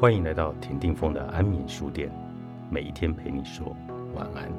[0.00, 2.10] 欢迎来到田定峰的安眠书店，
[2.70, 3.76] 每一天陪你说
[4.14, 4.50] 晚安。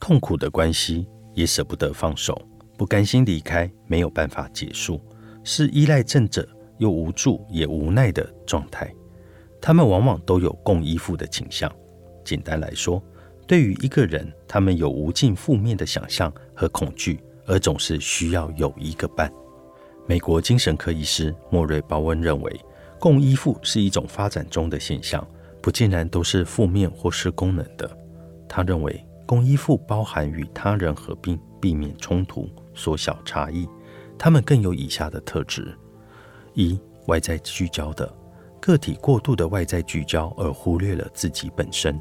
[0.00, 2.36] 痛苦的关系也舍不得放手，
[2.76, 5.00] 不甘心离开，没有办法结束，
[5.44, 6.44] 是依赖症者
[6.78, 8.92] 又无助也无奈的状态。
[9.62, 11.72] 他们往往都有共依附的倾向。
[12.26, 13.00] 简单来说，
[13.46, 19.32] 对于一个人，他们有无尽负面的想象和恐惧，而总是需要有一个伴。
[20.04, 22.60] 美国精神科医师莫瑞·鲍恩认为，
[22.98, 25.24] 共依附是一种发展中的现象，
[25.62, 27.88] 不尽然都是负面或是功能的。
[28.48, 33.68] 他认为，共依附包含与他人合并，避免冲突，缩小差异。
[34.18, 35.76] 他们更有以下的特质：
[36.54, 38.12] 一、外在聚焦的
[38.60, 42.00] 个体，过度的外在聚焦而忽略了自己本身。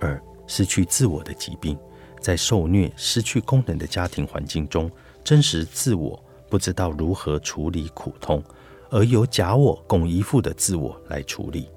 [0.00, 1.78] 二、失去自我的疾病，
[2.20, 4.90] 在受虐、失去功能的家庭环境中，
[5.22, 8.42] 真实自我不知道如何处理苦痛，
[8.90, 11.68] 而由假我共依附的自我来处理。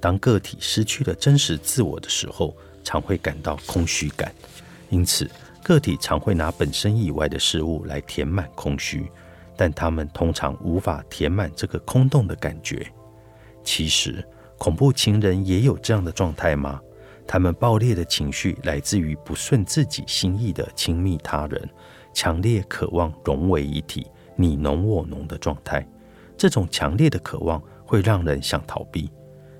[0.00, 4.32] 当个体失去了真实自我的时候，常会感到空虚感，
[4.90, 5.28] 因此
[5.62, 9.10] 个体常会拿本身以外的事物来填满空虚，
[9.56, 12.86] 但他们通常无法填满这个空洞的感觉。
[13.64, 14.24] 其实，
[14.56, 16.80] 恐怖情人也有这样的状态吗？
[17.28, 21.68] 他们爆裂的情绪来自于不顺自己心意的亲密他人，
[22.14, 25.86] 强烈渴望融为一体、你侬我侬的状态。
[26.38, 29.10] 这种强烈的渴望会让人想逃避，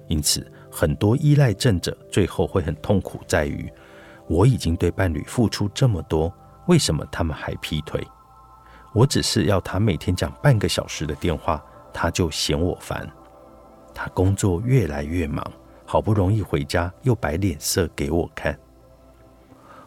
[0.06, 3.70] 因此很多依赖症者最后会很痛苦，在于
[4.26, 6.32] 我已经对伴侣付出这么多，
[6.68, 8.02] 为什么他们还劈腿？
[8.94, 13.06] 我只是要他每天讲半个小时的电话，他就嫌我烦。
[13.94, 15.44] 他工作越来越忙。
[15.90, 18.54] 好不容易回家，又摆脸色给我看。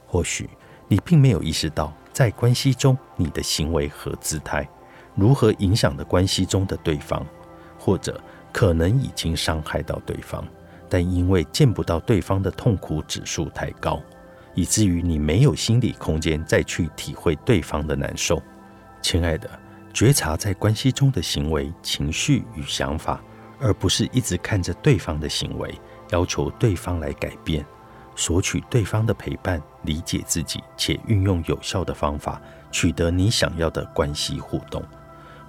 [0.08, 0.50] 或许
[0.88, 4.68] 你并没有意识到，在关系中你的行为和姿态
[5.14, 7.24] 如何影响的关系中的对方，
[7.78, 8.20] 或者
[8.52, 10.44] 可能已经伤害到对方，
[10.90, 14.02] 但因为见不到对方的痛苦指数太高，
[14.56, 18.42] 以至于你没有心理空间再去体会对方的难受。
[19.04, 19.48] 亲爱的，
[19.94, 23.24] 觉察在关系中的行为、情绪与想法，
[23.60, 25.80] 而不是一直看着对方的行为。
[26.12, 27.66] 要求对方来改变，
[28.16, 32.42] 索取对方的陪伴，理解自己，且运用有效的方法，
[32.72, 34.84] 取得你想要的关系互动，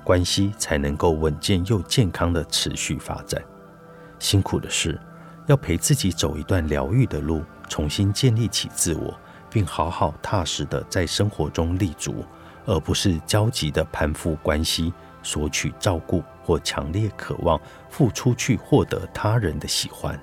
[0.03, 3.43] 关系才能够稳健又健康的持续发展。
[4.19, 4.99] 辛苦的是，
[5.47, 9.15] 要陪自己走一段疗愈的路，重新建立起自我，
[9.51, 12.25] 并好好踏实的在生活中立足，
[12.65, 14.93] 而不是焦急的攀附关系，
[15.25, 20.17] 索取照顾或强烈渴望付出去获得他人的喜欢。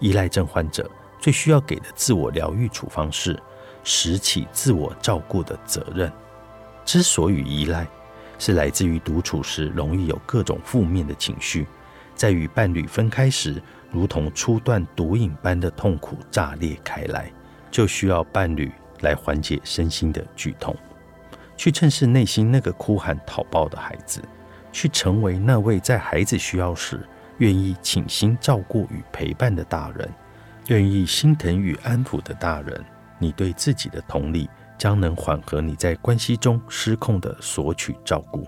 [0.00, 0.90] 依赖症患者
[1.20, 3.38] 最需要给的自我疗愈处方是
[3.84, 6.10] 拾起自我照顾的责任。
[6.84, 7.86] 之所以依赖，
[8.38, 11.66] 是来自于独处时容易有各种负面的情绪，
[12.14, 17.30] 在与伴侣分开时，如同初段毒瘾般的痛苦炸裂开来，
[17.70, 20.74] 就需要伴侣来缓解身心的剧痛，
[21.56, 24.22] 去正视内心那个哭喊讨抱的孩子，
[24.72, 26.98] 去成为那位在孩子需要时。
[27.40, 30.08] 愿意倾心照顾与陪伴的大人，
[30.68, 32.82] 愿意心疼与安抚的大人，
[33.18, 38.46] 你对自己的同理将能缓和你在关系中失控的索取照顾。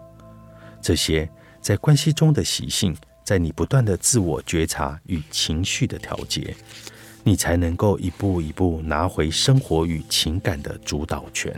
[0.81, 1.29] 这些
[1.61, 2.95] 在关系中的习性，
[3.25, 6.55] 在你不断的自我觉察与情绪的调节，
[7.25, 11.51] 你才能够一步一步拿回生活与情感的主导权。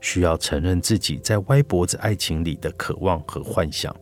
[0.00, 3.94] 需要承认自己在歪脖子爱情里的渴望和幻想。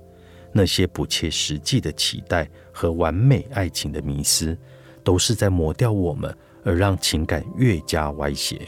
[0.52, 4.56] 那些不切实际的期待和完美爱情的迷失，
[5.04, 8.60] 都是在磨掉我们，而让情感越加歪斜。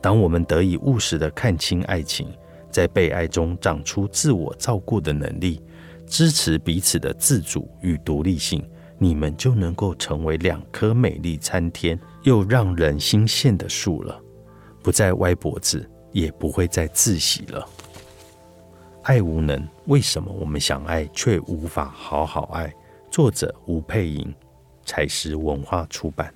[0.00, 2.28] 当我们得以务实的看清爱情，
[2.70, 5.62] 在被爱中长出自我照顾的能力，
[6.06, 8.62] 支持彼此的自主与独立性，
[8.98, 14.20] 你们就能够成为两棵美丽参天又让人心羡的树了，
[14.82, 17.66] 不再歪脖子，也不会再自喜了。
[19.06, 22.74] 爱无能，为什么我们想爱却无法好好爱？
[23.08, 24.34] 作者吴佩莹，
[24.84, 26.34] 采石文化出版。